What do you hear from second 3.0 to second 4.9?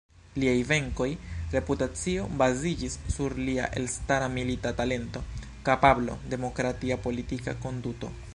sur lia elstara milita